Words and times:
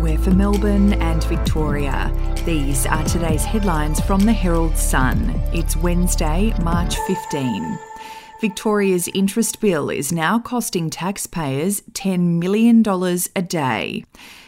We're 0.00 0.18
for 0.18 0.30
Melbourne 0.30 0.94
and 0.94 1.22
Victoria. 1.24 2.12
These 2.44 2.86
are 2.86 3.04
today's 3.04 3.44
headlines 3.44 4.00
from 4.00 4.20
the 4.20 4.32
Herald 4.32 4.76
Sun. 4.76 5.30
It's 5.52 5.76
Wednesday, 5.76 6.54
March 6.62 6.96
15. 7.06 7.78
Victoria's 8.40 9.08
interest 9.14 9.60
bill 9.60 9.90
is 9.90 10.12
now 10.12 10.38
costing 10.38 10.90
taxpayers 10.90 11.80
$10 11.92 12.38
million 12.38 12.82
a 13.34 13.42
day. 13.42 14.04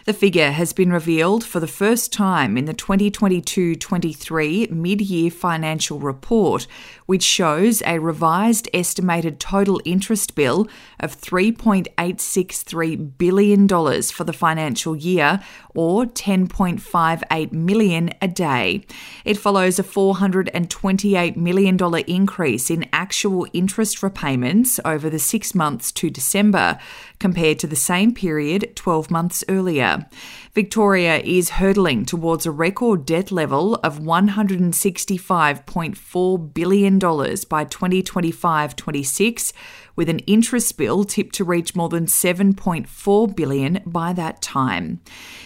The 0.06 0.12
figure 0.14 0.50
has 0.50 0.72
been 0.72 0.90
revealed 0.90 1.44
for 1.44 1.60
the 1.60 1.66
first 1.66 2.10
time 2.12 2.56
in 2.56 2.64
the 2.64 2.72
2022 2.72 3.74
23 3.74 4.68
mid 4.70 5.02
year 5.02 5.30
financial 5.30 5.98
report, 5.98 6.66
which 7.06 7.22
shows 7.22 7.82
a 7.82 7.98
revised 7.98 8.68
estimated 8.72 9.38
total 9.38 9.78
interest 9.84 10.34
bill 10.34 10.66
of 10.98 11.20
$3.863 11.20 13.18
billion 13.18 13.68
for 13.68 14.24
the 14.24 14.32
financial 14.32 14.96
year, 14.96 15.40
or 15.74 16.06
10.58 16.06 17.52
million 17.52 18.14
a 18.22 18.28
day. 18.28 18.86
It 19.24 19.36
follows 19.36 19.78
a 19.78 19.84
$428 19.84 21.36
million 21.36 21.78
increase 22.06 22.70
in 22.70 22.88
actual 22.92 23.46
interest 23.52 24.02
repayments 24.02 24.80
over 24.84 25.10
the 25.10 25.18
six 25.18 25.54
months 25.54 25.92
to 25.92 26.08
December, 26.10 26.78
compared 27.20 27.60
to 27.60 27.68
the 27.68 27.76
same 27.76 28.12
period 28.12 28.74
12 28.74 29.10
months 29.10 29.44
earlier. 29.48 30.06
Victoria 30.52 31.18
is 31.18 31.50
hurtling 31.50 32.04
towards 32.04 32.44
a 32.44 32.50
record 32.50 33.06
debt 33.06 33.30
level 33.30 33.76
of 33.76 34.00
$165.4 34.00 36.54
billion 36.54 36.98
by 36.98 37.64
2025 37.64 38.74
26, 38.74 39.52
with 39.94 40.08
an 40.08 40.18
interest 40.20 40.76
bill 40.76 41.04
tipped 41.04 41.36
to 41.36 41.44
reach 41.44 41.76
more 41.76 41.88
than 41.88 42.06
7.4 42.06 43.36
billion 43.36 43.80
by 43.86 44.12
that 44.12 44.42
time. 44.42 45.00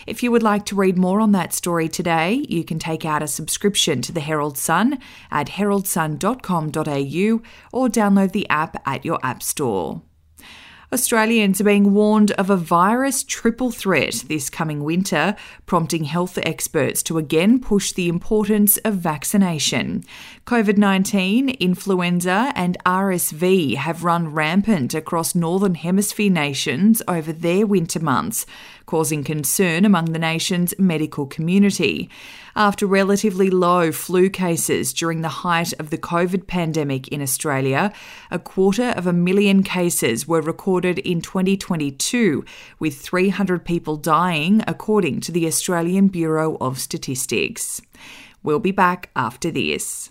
If 0.06 0.22
you 0.22 0.30
would 0.30 0.42
like 0.42 0.64
to 0.66 0.74
read 0.74 0.96
more 0.96 1.20
on 1.20 1.32
that 1.32 1.52
story 1.52 1.88
today, 1.88 2.46
you 2.48 2.64
can 2.64 2.78
take 2.78 3.04
out 3.04 3.22
a 3.22 3.28
subscription 3.28 4.00
to 4.02 4.12
the 4.12 4.20
Herald 4.20 4.56
Sun 4.56 4.98
at 5.30 5.48
heraldsun.com.au 5.48 7.42
or 7.72 7.88
download 7.88 8.32
the 8.32 8.48
app 8.48 8.80
at 8.86 9.04
your 9.04 9.18
app 9.22 9.42
store. 9.42 10.00
Australians 10.94 11.60
are 11.60 11.64
being 11.64 11.92
warned 11.92 12.30
of 12.32 12.50
a 12.50 12.56
virus 12.56 13.24
triple 13.24 13.72
threat 13.72 14.22
this 14.28 14.48
coming 14.48 14.84
winter, 14.84 15.34
prompting 15.66 16.04
health 16.04 16.38
experts 16.44 17.02
to 17.02 17.18
again 17.18 17.58
push 17.58 17.90
the 17.90 18.08
importance 18.08 18.76
of 18.78 18.94
vaccination. 18.94 20.04
COVID 20.46 20.78
19, 20.78 21.48
influenza, 21.48 22.52
and 22.54 22.78
RSV 22.86 23.74
have 23.74 24.04
run 24.04 24.28
rampant 24.32 24.94
across 24.94 25.34
Northern 25.34 25.74
Hemisphere 25.74 26.30
nations 26.30 27.02
over 27.08 27.32
their 27.32 27.66
winter 27.66 27.98
months, 27.98 28.46
causing 28.86 29.24
concern 29.24 29.84
among 29.84 30.06
the 30.06 30.18
nation's 30.18 30.74
medical 30.78 31.26
community. 31.26 32.08
After 32.56 32.86
relatively 32.86 33.50
low 33.50 33.90
flu 33.90 34.30
cases 34.30 34.92
during 34.92 35.22
the 35.22 35.28
height 35.28 35.72
of 35.80 35.90
the 35.90 35.98
COVID 35.98 36.46
pandemic 36.46 37.08
in 37.08 37.20
Australia, 37.20 37.92
a 38.30 38.38
quarter 38.38 38.90
of 38.90 39.06
a 39.06 39.12
million 39.12 39.62
cases 39.62 40.28
were 40.28 40.40
recorded 40.40 40.98
in 41.00 41.20
2022, 41.20 42.44
with 42.78 43.00
300 43.00 43.64
people 43.64 43.96
dying, 43.96 44.62
according 44.66 45.20
to 45.20 45.32
the 45.32 45.46
Australian 45.46 46.08
Bureau 46.08 46.56
of 46.60 46.78
Statistics. 46.78 47.80
We'll 48.42 48.60
be 48.60 48.72
back 48.72 49.10
after 49.16 49.50
this. 49.50 50.10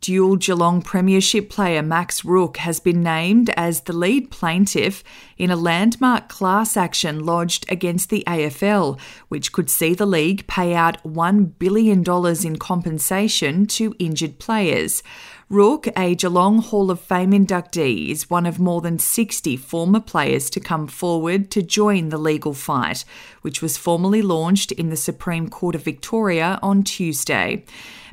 Dual 0.00 0.36
Geelong 0.36 0.80
Premiership 0.80 1.50
player 1.50 1.82
Max 1.82 2.24
Rooke 2.24 2.58
has 2.58 2.78
been 2.78 3.02
named 3.02 3.50
as 3.56 3.82
the 3.82 3.92
lead 3.92 4.30
plaintiff 4.30 5.02
in 5.36 5.50
a 5.50 5.56
landmark 5.56 6.28
class 6.28 6.76
action 6.76 7.26
lodged 7.26 7.66
against 7.68 8.08
the 8.08 8.22
AFL, 8.26 8.98
which 9.28 9.52
could 9.52 9.68
see 9.68 9.94
the 9.94 10.06
league 10.06 10.46
pay 10.46 10.72
out 10.74 11.02
$1 11.02 11.58
billion 11.58 12.04
in 12.46 12.58
compensation 12.58 13.66
to 13.66 13.94
injured 13.98 14.38
players. 14.38 15.02
Rooke, 15.50 15.88
a 15.96 16.14
Geelong 16.14 16.60
Hall 16.60 16.90
of 16.90 17.00
Fame 17.00 17.30
inductee, 17.30 18.10
is 18.10 18.28
one 18.28 18.44
of 18.44 18.60
more 18.60 18.82
than 18.82 18.98
60 18.98 19.56
former 19.56 19.98
players 19.98 20.50
to 20.50 20.60
come 20.60 20.86
forward 20.86 21.50
to 21.52 21.62
join 21.62 22.10
the 22.10 22.18
legal 22.18 22.52
fight, 22.52 23.06
which 23.40 23.62
was 23.62 23.78
formally 23.78 24.20
launched 24.20 24.72
in 24.72 24.90
the 24.90 24.96
Supreme 24.96 25.48
Court 25.48 25.74
of 25.74 25.82
Victoria 25.82 26.58
on 26.62 26.82
Tuesday. 26.82 27.64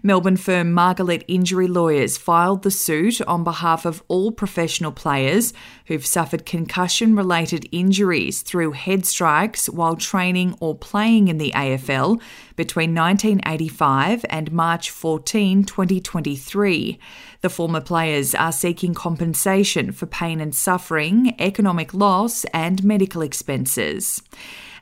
Melbourne 0.05 0.37
firm 0.37 0.71
Margalit 0.71 1.23
Injury 1.27 1.67
Lawyers 1.67 2.15
filed 2.15 2.61
the 2.61 2.69
suit 2.69 3.21
on 3.23 3.43
behalf 3.43 3.85
of 3.85 4.03
all 4.07 4.31
professional 4.31 4.91
players 4.91 5.51
who've 5.87 6.05
suffered 6.05 6.45
concussion 6.45 7.15
related 7.15 7.67
injuries 7.71 8.43
through 8.43 8.73
head 8.73 9.05
strikes 9.07 9.67
while 9.67 9.95
training 9.95 10.55
or 10.59 10.75
playing 10.75 11.27
in 11.27 11.39
the 11.39 11.51
AFL 11.55 12.21
between 12.55 12.93
1985 12.93 14.25
and 14.29 14.51
March 14.51 14.91
14, 14.91 15.65
2023. 15.65 16.99
The 17.41 17.49
former 17.49 17.81
players 17.81 18.35
are 18.35 18.51
seeking 18.51 18.93
compensation 18.93 19.91
for 19.91 20.05
pain 20.05 20.39
and 20.39 20.55
suffering, 20.55 21.35
economic 21.39 21.93
loss, 21.93 22.45
and 22.45 22.83
medical 22.83 23.21
expenses 23.21 24.21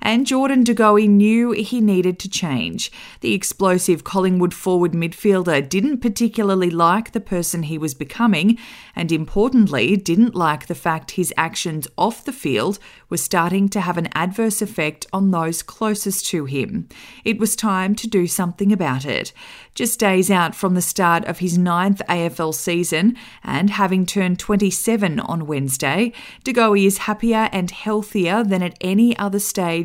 and 0.04 0.28
Jordan 0.28 0.66
De 0.66 0.76
Goey 0.76 1.08
knew 1.08 1.52
he 1.52 1.80
needed 1.80 2.20
to 2.20 2.30
change. 2.30 2.92
The 3.22 3.34
explosive 3.34 4.04
Collingwood 4.04 4.54
forward 4.54 4.92
midfielder 4.92 5.68
didn't 5.68 6.00
particularly 6.00 6.70
like 6.70 7.14
the 7.14 7.22
person 7.22 7.64
he 7.64 7.78
was 7.78 7.94
becoming, 7.94 8.60
and 8.96 9.14
importantly, 9.14 9.96
didn't 9.96 10.36
like 10.36 10.68
the 10.68 10.76
fact 10.76 11.12
his 11.12 11.34
actions 11.38 11.88
off 11.98 12.26
the 12.26 12.34
field 12.34 12.80
were 13.10 13.18
starting 13.18 13.70
to 13.70 13.80
have 13.80 13.98
an 13.98 14.10
adverse 14.14 14.62
effect 14.62 15.08
on 15.14 15.32
those 15.32 15.64
closest 15.64 16.26
to 16.28 16.46
him. 16.46 16.90
It 17.24 17.40
was 17.40 17.56
time 17.56 17.96
to 17.96 18.08
do 18.08 18.28
something 18.28 18.74
about 18.74 19.06
it. 19.06 19.32
Just 19.74 20.00
days 20.00 20.30
out 20.30 20.54
from 20.54 20.76
the 20.76 20.82
start 20.82 21.24
of 21.26 21.40
his 21.40 21.58
ninth 21.58 22.02
AFL 22.10 22.54
season, 22.54 23.16
and 23.42 23.70
having 23.70 24.06
turned 24.06 24.38
27 24.38 25.22
on 25.22 25.48
Wednesday, 25.48 26.12
De 26.44 26.52
Goey 26.52 26.86
is 26.86 27.00
happier 27.00 27.48
and 27.54 27.72
healthier 27.72 28.44
than 28.44 28.62
at 28.62 28.78
any 28.82 29.18
other 29.18 29.40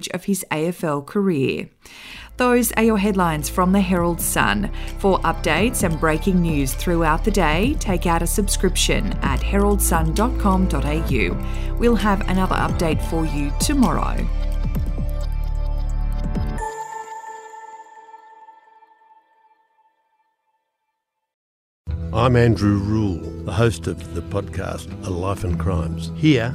stage 0.09 0.15
of 0.15 0.25
his 0.25 0.45
AFL 0.51 1.07
career. 1.07 1.69
Those 2.37 2.73
are 2.73 2.83
your 2.85 2.99
headlines 2.99 3.49
from 3.49 3.73
the 3.73 3.81
Herald 3.81 4.21
Sun. 4.21 4.71
For 4.99 5.19
updates 5.21 5.83
and 5.83 5.99
breaking 5.99 6.41
news 6.41 6.75
throughout 6.75 7.25
the 7.25 7.33
day, 7.33 7.75
take 7.81 8.07
out 8.07 8.23
a 8.23 8.27
subscription 8.27 9.13
at 9.23 9.41
heraldsun.com.au. 9.41 11.77
We'll 11.79 11.97
have 11.97 12.29
another 12.29 12.55
update 12.55 13.03
for 13.11 13.27
you 13.27 13.51
tomorrow. 13.61 14.25
I'm 22.13 22.37
Andrew 22.37 22.79
Rule, 22.79 23.19
the 23.45 23.53
host 23.53 23.87
of 23.87 24.15
the 24.15 24.23
podcast 24.23 24.89
A 25.07 25.11
Life 25.11 25.45
and 25.45 25.59
Crimes. 25.59 26.11
Here 26.17 26.55